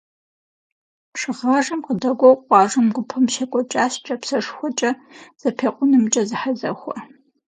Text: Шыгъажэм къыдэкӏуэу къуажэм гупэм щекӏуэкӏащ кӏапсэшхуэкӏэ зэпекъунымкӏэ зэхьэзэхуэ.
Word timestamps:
Шыгъажэм 1.19 1.79
къыдэкӏуэу 1.85 2.41
къуажэм 2.47 2.87
гупэм 2.95 3.23
щекӏуэкӏащ 3.33 3.93
кӏапсэшхуэкӏэ 4.03 4.91
зэпекъунымкӏэ 5.41 6.21
зэхьэзэхуэ. 6.29 6.95